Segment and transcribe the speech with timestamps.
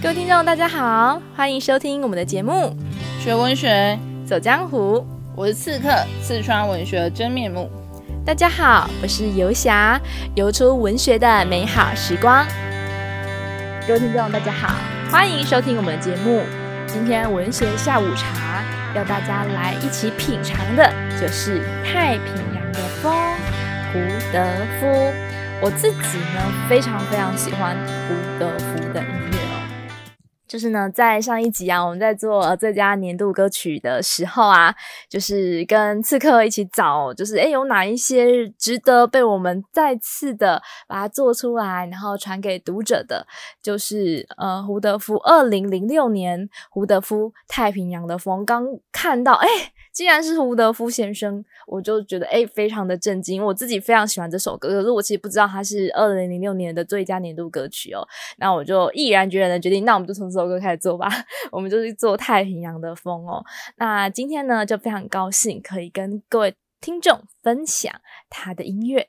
[0.00, 2.72] 各位听众，大家好，欢迎收听我们的节目
[3.24, 4.98] 《学文学走江湖》。
[5.34, 5.88] 我是刺客，
[6.22, 7.68] 四川文学的真面目。
[8.24, 10.00] 大家好，我是游侠，
[10.36, 12.46] 游出文学的美好时光。
[13.88, 14.76] 各位听众，大家好，
[15.10, 16.42] 欢迎收听我们的节目。
[16.86, 18.62] 今天文学下午茶
[18.94, 23.12] 要大家来一起品尝的，就是太平洋的风，
[23.92, 23.98] 胡
[24.32, 24.46] 德
[24.78, 24.86] 夫。
[25.60, 27.76] 我自己呢，非常非常喜欢
[28.06, 29.02] 胡德夫的。
[30.48, 34.74] 就是呢，在上一集啊，我们在做最佳年度歌曲的时候啊，
[35.08, 43.26] 就是跟刺客一起找，就是诶有哪一些值得被我们再次的把它做出来，然后传给读者的，
[43.62, 49.46] 就是呃胡德夫二零零六年胡德夫《太平洋的风》刚看到诶
[49.92, 53.44] 竟然是胡德夫先生，我就觉得诶、非常的震惊。
[53.44, 58.06] 我自己非常喜欢这首歌，可是我其实不知道它是二零零六年的最佳年度歌曲哦。
[58.36, 61.08] 那我就毅然决然的决定，那我们就从首歌开始做吧。
[61.52, 63.44] 我们就去做《太平洋的风》哦。
[63.76, 67.92] 那今天呢，就非常高兴可以跟各位听众分享
[68.30, 69.08] 他的音乐。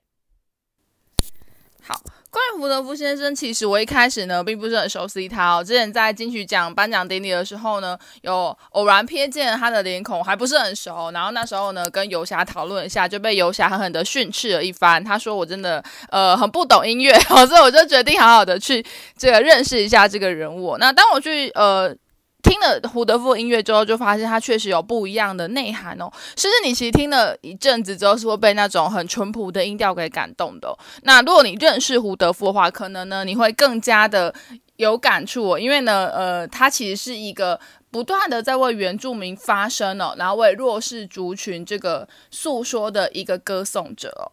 [1.82, 2.02] 好。
[2.32, 5.64] 关于胡德夫先生，其实我一开始呢并不是很熟悉他哦。
[5.64, 11.10] 之前在金曲奖颁奖典礼的时候呢，有偶然瞥见他的脸孔，还不是很熟。
[11.12, 15.04] 然后那时候呢，跟游侠讨论一下，就被游侠狠狠的训斥了一番。
[15.04, 18.86] 他说我真的呃很不懂音乐， 所以我就决定好好的去
[19.18, 20.78] 这个认识一下这个人物。
[20.78, 21.96] 那当我去呃。
[22.42, 26.10] 听了胡德夫的音乐之后，就发现他确实有不一样的内涵哦。
[26.38, 30.74] 甚至你其实听了一阵子之后，是会被那种很淳朴的音调给感动的。
[31.04, 34.34] 那如果你认识胡德夫的话，可能呢你会更加的
[34.78, 35.60] 有感触哦。
[35.60, 37.60] 因为呢，呃，他其实是一个
[37.92, 44.32] 不断的在为原住民发声哦，然后为弱势族群这个诉说的一个歌颂者哦。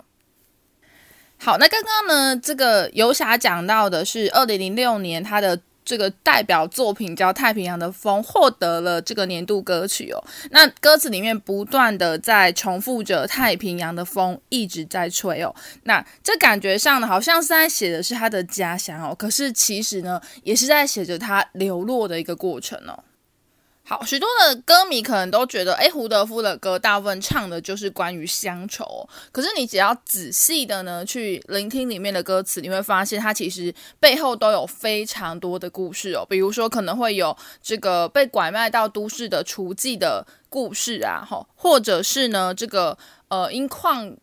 [1.39, 5.61] 好，那刚刚呢，这个游侠讲到的是二零零六年他的。
[5.87, 10.23] 这个代表作品叫《太平洋的风》，获得了这个年度歌曲哦。
[10.51, 15.55] 那歌词里面不断的在重复着“太平洋的风一直在吹”哦。
[15.85, 23.05] 那这感觉上呢，好像是在写的是他的家乡哦，可是其实呢，也是在写着他流落的一个过程哦。
[23.89, 29.09] 好，许多的歌迷可能都觉得，诶，胡德夫的歌大部分唱的就是关于乡愁。
[29.31, 36.27] 可是你只要仔细的呢去聆听里面的歌词，你会发现它其实背后都有非常多的故事哦。
[36.29, 42.99] 比如说，可能会有这个被拐卖到都市的雏妓的故事啊，吼，或者是呢这个
[43.29, 44.17] 呃因矿。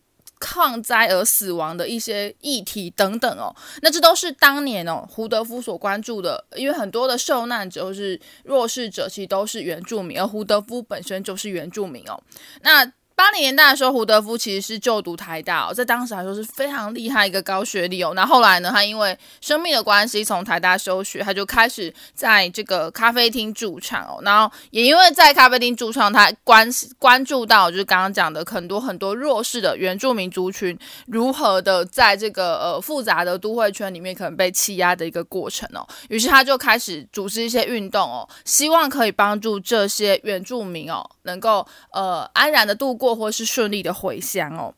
[0.45, 12.21] 抗灾而死亡的一些议题等等哦，那这都是当年哦胡德夫所关注的，因为很多的受难者或是弱势者，其实都是原住民，而胡德夫本身就是原住民哦，
[12.61, 12.91] 那。
[13.23, 18.11] 八零年代的时候，胡德夫其实是就读台大哦，在当时来说是非常厉害一个高学历哦。
[18.13, 24.19] 那后来呢，他因为生命的关系从台大休学，他就开始在这个咖啡厅驻唱哦。
[24.23, 26.69] 然后也因为在咖啡厅驻唱，他关
[26.99, 35.87] 关注到就是刚刚讲的很多很多弱势的原住民族群如何的在这个呃复杂的都会圈里面可能被欺压的一个过程哦。
[36.09, 43.12] 于是他就开始组织一些运动哦，希望可以帮助这些原住民哦能够呃安然的度过。
[43.15, 44.73] 或是顺利的回乡哦。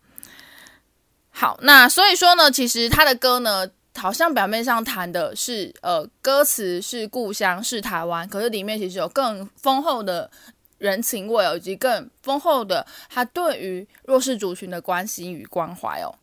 [1.29, 10.29] 好，那所以说呢，其实他的歌呢，好像表面上谈的是呃歌词是故乡是台湾，可是里面其实有更丰厚的
[10.77, 16.15] 人情味，以及更丰厚的他对于弱势族群的关心与关怀哦。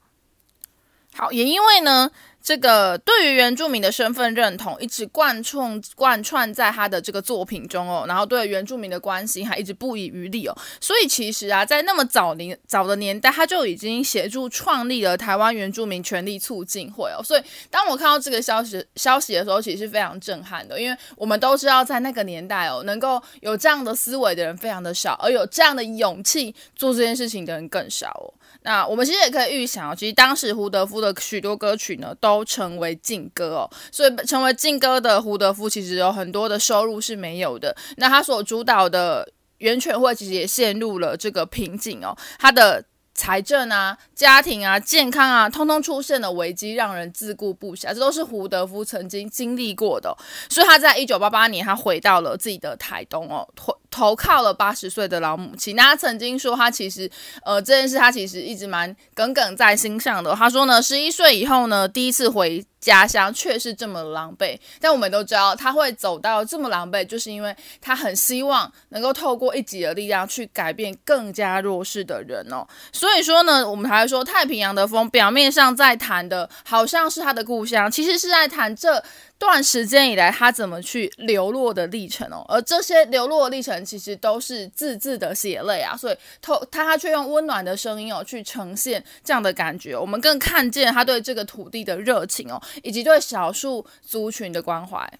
[1.14, 2.10] 好，也因为呢。
[2.42, 28.34] 这个对于原住民的身份认同一直贯穿贯穿在他的这个作品中哦，然后对原住民的关心还一直不遗余力哦，所以其实啊，在那么早年早的年代，他就已经协助创立了台湾原住民权利促进会哦，所以当我看到这个消息消息的时候，其实是非常震撼的，因为我们都知道在那个年代哦，能够有这样的思维的人非常的少，而有这样的勇气做这件事情的人更少哦。
[28.64, 37.76] 那我们其实也可以预想哦，其实当时胡德夫的许多歌曲呢，都都成为禁歌哦，所以成为禁歌的胡德夫其实有很多的收入是没有的。
[37.96, 42.84] 那他所主导的原权会其实也陷入了这个瓶颈哦，他的
[43.14, 47.92] 财政啊、家庭啊、健康啊，通通出现了危机，让人自顾不暇。
[47.92, 50.16] 这都是胡德夫曾经经历过的，
[50.48, 53.46] 所以他在一九八八年，他回到了自己的台东哦。
[53.92, 57.08] 投靠了八十岁的老母亲，那他曾经说，他其实，
[57.44, 60.34] 呃，这件事他其实一直蛮耿耿在心上的。
[60.34, 64.58] 他说呢，十一岁以后呢，第一次回家乡却是这么狼狈。
[64.80, 72.66] 但我们都知道，他会走到这么狼狈，就是因为他很希望能够透过一己的力量去改变更加弱势的人哦。
[72.92, 79.04] 所以说呢，我们还会说，太平洋的风表面上在谈的好像是他的故乡，其实是在谈这。
[79.42, 82.46] 段时间以来他怎么去流落的历程哦。
[82.48, 89.96] 而这些流落的历程其实都是字字的血泪啊，所以透他他却用温暖的声音哦去呈现这样的感觉。
[89.96, 95.12] 我们更看见他对这个土地的热情哦，以及对少数族群的关怀。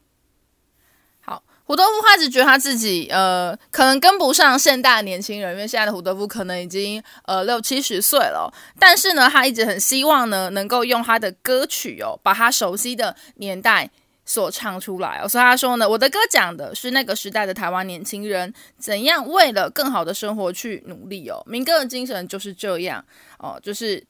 [1.20, 13.88] 好胡德夫开始觉得他自己呃可能跟不上现代年轻人，因为现在的胡德夫可能已经呃六七十岁了，但是呢，他一直很希望呢能够用他的歌曲哦，把他熟悉的年代
[14.24, 15.28] 所唱出来哦。
[15.28, 21.42] 所以他说呢，我的歌讲的是那个时代的台湾年轻人怎样为了更好的生活去努力哦。
[21.46, 23.04] 民歌的精神就是这样
[23.38, 24.04] 哦，就是。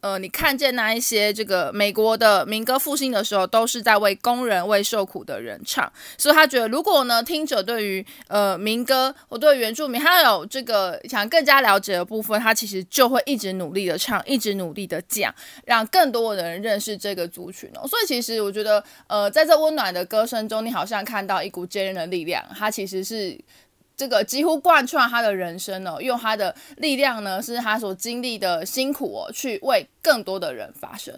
[0.00, 17.86] 呃，你看见那一些这个美国的民歌复兴的时候，都是在为工人、为受苦的人唱，所以他觉得，如果呢，听者对于呃民歌或对原住民，他有这个想更加了解的部分，他其实就会一直努力的唱，一直努力的讲，让更多的人认识这个族群哦。
[17.86, 23.38] 所以其实我觉得，呃，在这温暖的歌声中，你好像看到一股坚韧的力量，它其实是。
[24.00, 31.14] 这个几乎贯穿他的人生哦，用他的力量呢，是他所经历的辛苦哦，去为更多的人发声。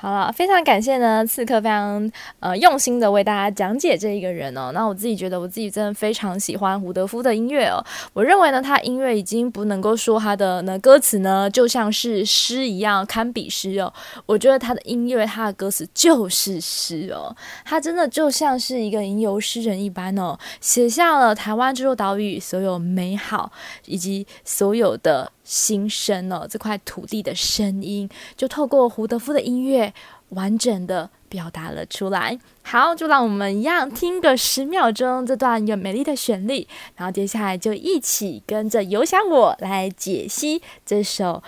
[0.00, 4.70] 好了，非常感谢呢，刺客非常呃用心的为大家讲解这一个人哦。
[4.72, 7.84] 那我自己觉得，我自己真的非常喜欢胡德夫的音乐哦。
[8.14, 13.92] 我认为呢，他音乐已经不能够说他的呢歌词呢就像是诗一样堪比诗哦。
[14.24, 17.36] 我觉得他的音乐，他的歌词就是诗哦。
[17.66, 23.52] 他真的就像是一个吟游诗人一般哦，写下了台湾这座岛屿所有美好
[23.84, 25.30] 以及所有的。
[25.50, 29.92] 心声哦，这块土地的声音，就透过胡德夫的音乐，
[30.28, 32.38] 完整的表达了出来。
[32.62, 41.42] 好，就让我们一样听个十秒钟这段有美丽的旋律，然后接下来就一起跟着游侠我来解析这首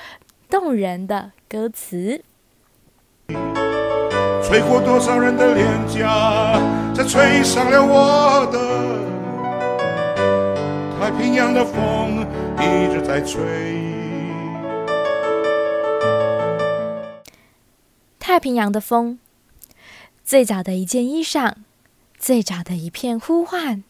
[0.51, 2.25] 动人的歌词。
[3.29, 6.61] 吹过多少人的脸颊，
[6.93, 9.13] 再吹上了我的。
[10.99, 12.27] 太平洋的风
[12.59, 13.92] 一直在吹。
[18.33, 19.19] 太平洋的风，
[20.25, 21.53] 最早的一件衣裳，
[22.19, 23.85] 最早的一片呼唤，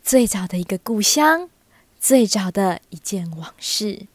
[0.00, 1.50] 最早的一个故乡，
[1.98, 4.06] 最早的一件往事，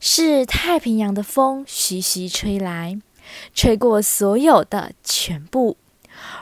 [0.00, 2.98] 是太平洋的风徐徐吹来，
[3.52, 5.76] 吹过所有的全部，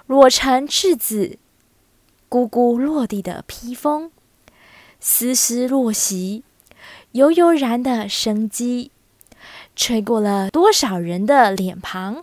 [0.06, 1.38] 裸成稚子，
[2.28, 4.12] 咕咕落地的披风，
[5.00, 6.44] 丝丝落席，
[7.10, 8.92] 悠悠然的生机。
[9.80, 12.22] 吹过了多少人的脸庞，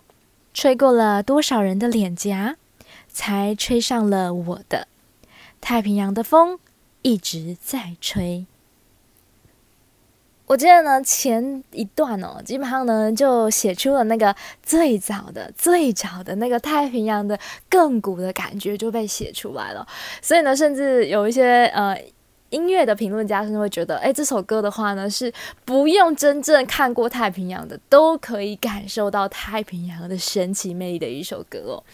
[0.54, 2.54] 吹过了多少人的脸颊，
[3.08, 4.86] 才吹上了我的。
[5.60, 6.60] 太平洋的风
[7.02, 8.46] 一直在吹。
[10.46, 14.32] 我觉得呢，前一段哦，基本上呢就写出了那个
[14.62, 17.36] 最早的、最早的那个太平洋的
[17.68, 19.84] 亘古的感觉就被写出来了。
[20.22, 22.00] 所以呢，甚至有一些呃。
[22.50, 25.32] 音乐的评论家甚至会觉得，哎，这首歌的话呢，是
[25.64, 31.84] 不用真正看过太平洋的，都可以感受到太平洋的神奇魅力的一首歌哦。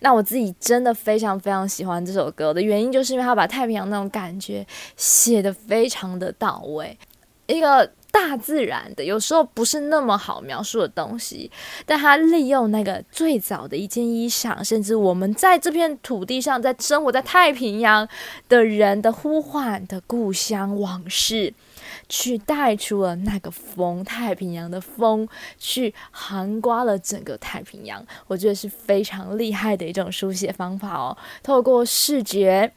[0.00, 4.66] 那我自己真的非常非常喜欢这首歌的原因，就是因为他把太平洋那种感觉
[4.96, 6.98] 写得非常的到位，
[7.46, 7.90] 一个。
[8.14, 11.50] 大自然的有时候不是那么好描述的东西，
[11.84, 18.08] 但他利用那个最早的一件衣裳，甚至我们在这片土地上，在生活在太平洋
[18.48, 21.52] 的人的呼唤的故乡往事，
[22.08, 25.28] 去带出了那个风，太平洋的风，
[25.58, 28.06] 去横刮了整个太平洋。
[28.28, 32.72] 我觉得是非常厉害的一种书写方法哦，透过视觉。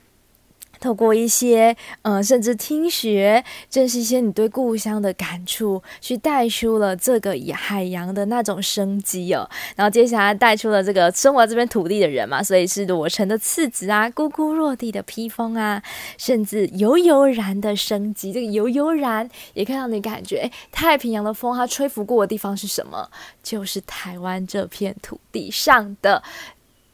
[0.80, 9.50] 透过一些，呃，甚至听学，正是一些你对故乡的感触，去带出了这个海洋的那种生机哦。
[9.76, 15.82] 然后接下来带出了这个生活这片土地的人嘛，所以是裸成的次子啊，咕咕落地的披风啊，
[16.18, 18.32] 甚至悠悠然的生机。
[18.32, 23.10] 这个悠悠然也可以让你感觉，哎，太平洋的风它吹拂过的地方是什么？
[23.42, 26.22] 就是台湾这片土地上的。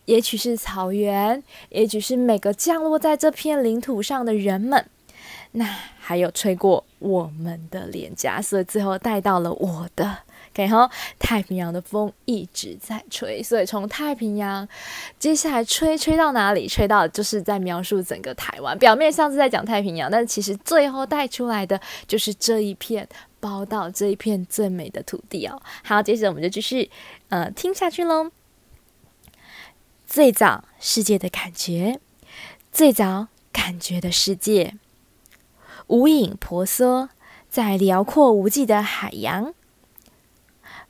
[0.06, 4.86] 也许是草原，也许是每个降落在这片领土上的人们，
[5.52, 5.66] 那
[6.00, 10.18] 还有吹过我们的脸颊，所以最后带到了我的。
[10.56, 14.68] 然后太平洋的风一直在吹，所以从太平洋
[15.18, 16.68] 接下来吹吹到哪里？
[16.68, 18.78] 吹到就是在描述整个台湾。
[18.78, 23.08] 表面上是在讲太平洋，但其实最后带出来的就是这一片
[23.40, 25.60] 宝岛，这一片最美的土地哦。
[25.84, 26.92] 好，接着我们就继续
[27.30, 28.30] 呃听下去喽。
[30.13, 32.00] 最早世界的感觉，
[32.72, 34.75] 最早感觉的世界，
[35.88, 37.10] 无影婆娑
[37.50, 39.55] 在辽阔无际的海洋，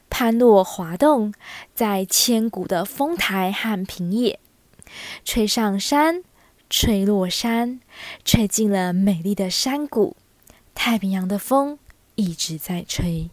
[0.10, 1.34] 攀落滑动
[1.74, 4.42] 在千古的峰台和平野，
[5.24, 6.26] 吹上山，
[6.70, 7.80] 吹落山，
[8.26, 10.18] 吹进了美丽的山谷。
[10.76, 11.80] 太平洋的风
[12.16, 13.30] 一直在吹。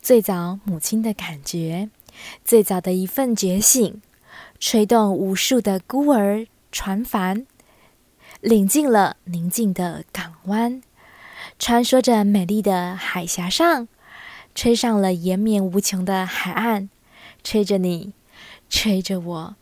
[0.00, 1.90] 最早母亲的感觉，
[2.44, 4.00] 最早的一份觉醒，
[4.58, 7.46] 吹动无数的孤儿船帆，
[8.40, 10.82] 领进了宁静的港湾，
[11.58, 13.88] 穿梭着美丽的海峡上，
[14.54, 16.88] 吹上了延绵无穷的海岸，
[17.42, 18.12] 吹着你，
[18.68, 19.56] 吹着我，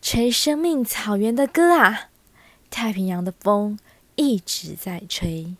[0.00, 2.08] 吹生命草原的歌啊！
[2.70, 3.78] 太平洋的风
[4.16, 5.54] 一直在吹。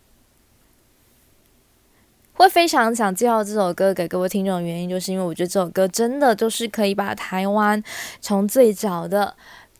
[2.33, 7.81] 会非常想介绍这首歌给各位听众的原因，就是因为我觉得这首歌真的就是可以把台湾
[8.21, 9.35] 从最早的。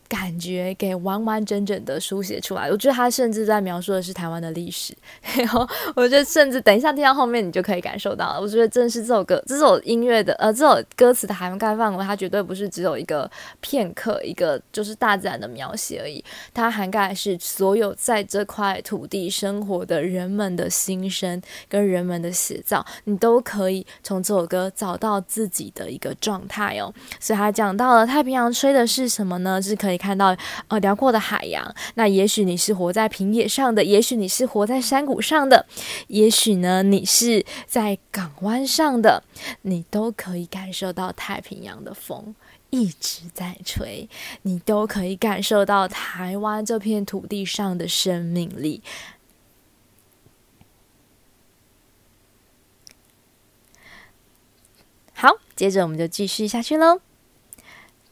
[0.08, 4.94] 感觉给完完整整的书写出来，我觉得他甚至在描述的是台湾的历史。
[5.36, 8.40] 然后我觉得甚至等一下听到后面，你就可以感受到了。
[8.40, 13.30] 我觉得正是这首歌，这首音乐的呃，这首歌词的涵盖范围，它绝对不是只有一个
[13.60, 16.22] 片刻，一个就是大自然的描写而已。
[16.52, 26.92] 它涵盖的是所有在这块土地生活的人们的心声跟人们的写照，你都可以从这首歌找到自己的一个状态哦。
[27.18, 29.60] 所以他讲到了太平洋吹的是什么呢？
[29.62, 29.93] 是可以。
[29.96, 30.36] 看到
[30.68, 35.66] 呃辽阔的海洋，那也许你是活在平野上的，也许你是活在山谷上的，
[36.08, 39.22] 也许呢你是在港湾上的，
[39.62, 42.34] 你都可以感受到太平洋的风
[42.70, 44.08] 一直在吹，
[44.42, 48.82] 你都可以感受到台湾这片土地上的生命力。
[55.12, 57.00] 好，接着我们就继续下去喽。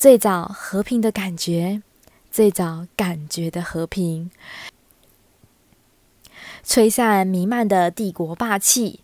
[0.02, 1.80] 最早和平的感觉，
[2.28, 4.32] 最早感觉的和平，
[6.64, 8.98] 吹散弥漫的帝国霸气，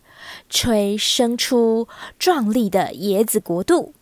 [0.50, 1.86] 吹生出
[2.18, 3.94] 壮丽的椰子国度，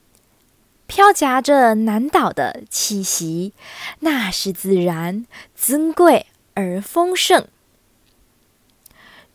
[0.86, 3.52] 飘夹着南岛的气息，
[4.00, 6.24] 那是自然、尊贵
[6.54, 7.46] 而丰盛。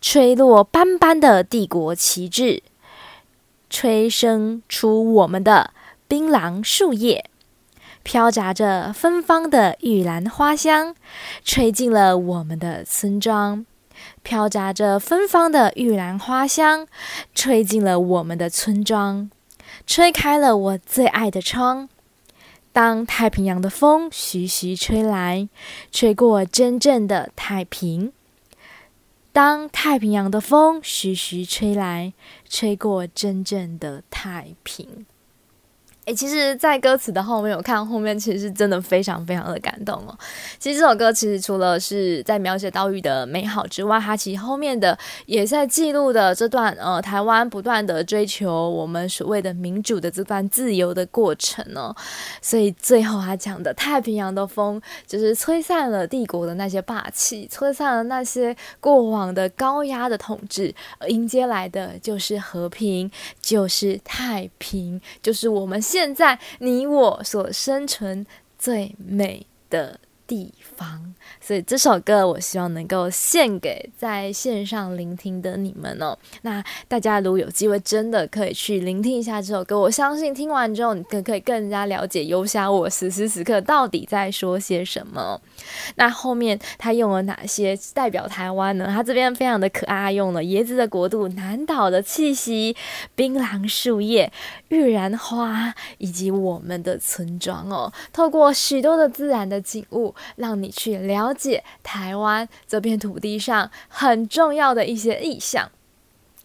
[0.02, 2.64] 吹落斑斑的帝国旗帜，
[3.70, 5.76] 吹生出我们的
[6.08, 7.28] 槟榔树叶。
[8.04, 10.96] 飘杂着芬芳的玉兰花香，
[11.44, 13.66] 吹进了我们的村庄。
[14.24, 16.88] 飘杂着芬芳的玉兰花香，
[17.36, 19.30] 吹进了我们的村庄，
[19.86, 21.88] 吹开了我最爱的窗。
[22.74, 25.50] 当太平洋的风徐徐吹来，
[25.92, 28.12] 吹过真正的太平。
[29.34, 32.14] 当太平洋的风徐徐吹来，
[32.50, 35.06] 吹过真正的太平。
[36.06, 40.18] 诶，其实，在歌词的后面，我看到后面其实是真的非常非常的感动哦。
[40.58, 51.96] 其实这首歌其实除了是在描写岛屿的美好之外，它其实后面的也在记录的这段呃台湾不断的追求我们所谓的民主的这段自由的过程哦。
[52.42, 63.10] 所以最后他讲的太平洋的风，就是吹散了帝国的那些霸气，吹散了那些过往的高压的统治，而迎接来的就是和平，
[63.52, 65.82] 就是太平，就是我们。
[65.82, 68.26] 现在你我所生存
[68.58, 70.00] 最美的
[70.32, 71.14] 地方。
[71.42, 76.18] 所以这首歌，我希望能够献给在线上聆听的你们哦。
[76.44, 79.78] 那大家如果有机会，真的可以去聆听一下这首歌。
[79.78, 85.42] 我相信听完之后，你更可以更加了解游侠我此时此刻到底在说些什么。
[85.96, 88.88] 那后面他用了哪些代表台湾呢？
[88.88, 92.76] 他这边非常的可爱，用了椰子的国度、南岛的气息、
[93.16, 94.32] 槟榔树叶、
[94.70, 97.92] 玉兰花，以及我们的村庄哦。
[98.14, 101.34] 透过许多的自然的景物，让你去了。
[101.34, 105.72] 解台湾这片土地上很重要的一些意象，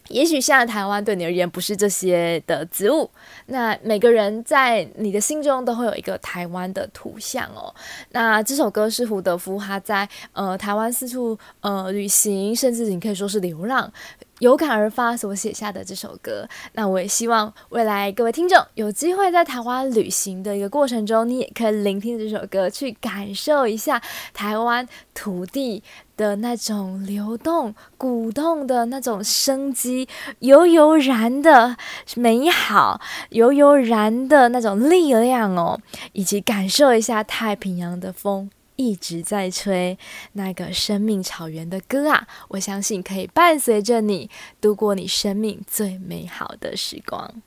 [0.07, 3.09] 也许现在台湾对你而言不是这些的植物，
[3.47, 7.73] 那每个人在你的心中都会有一个台湾的图像哦。
[8.11, 13.91] 那这首歌是胡德夫他在呃台湾四处呃旅行，甚至你可以说是流浪。
[14.39, 24.01] 有感而发所写下的这首歌，那我也希望未来各位听众有机会在台湾旅行的一个过程中，你也可以聆听这首歌，去感受一下
[24.33, 25.81] 台湾土地
[26.15, 30.07] 的那种流动、鼓动的那种生机，
[30.39, 31.75] 油油然的
[32.15, 35.79] 美好，油油然的那种力量哦，
[36.13, 38.49] 以及感受一下太平洋的风。
[38.77, 39.97] 一直在吹
[40.33, 42.25] 那个生命草原的歌啊！
[42.47, 44.29] 我相信可以伴随着你
[44.61, 47.41] 度过你生命最美好的时光。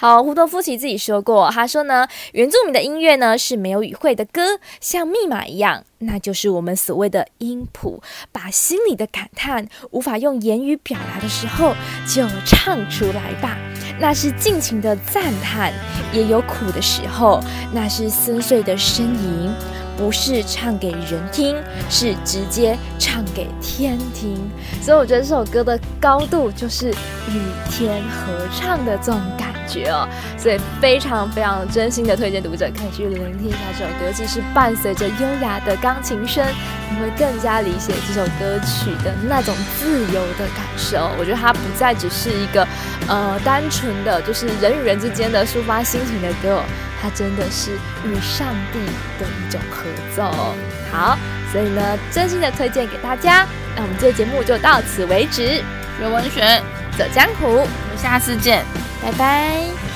[0.00, 8.00] 好，胡多夫奇自己说过，他说呢，原住民的音乐呢是没有语汇的歌，像密码一样，那就是我们所谓的音谱，
[8.30, 11.74] 把心里的感叹无法用言语表达的时候，
[12.06, 13.58] 就唱出来吧。
[13.98, 15.72] 那是尽情的赞叹，
[16.12, 17.40] 也有苦的时候，
[17.72, 19.52] 那是深邃的呻吟。
[19.98, 21.56] 不是唱给人听，
[21.90, 24.38] 是直接唱给天听。
[24.80, 30.08] 所以我觉得这首歌的高度就是与天合唱的这种感觉哦。
[30.38, 36.46] 所以非常非常真心的推荐读者可以去聆听一下这首歌，尤其是伴随着优雅的钢琴声，
[36.90, 41.10] 你会更加理解这首歌曲的那种自由的感受。
[41.18, 42.66] 我觉得它不再只是一个
[43.08, 46.62] 呃单纯的就是人与人之间的抒发心情的歌。
[47.00, 47.70] 它真的是
[48.04, 48.78] 与上帝
[49.18, 50.54] 的一种合奏，
[50.90, 51.16] 好，
[51.52, 53.46] 所以呢，真心的推荐给大家。
[53.76, 55.62] 那我们这个节目就到此为止。
[55.98, 56.62] 学文学，
[56.96, 58.64] 走江湖，我们下次见，
[59.02, 59.87] 拜拜。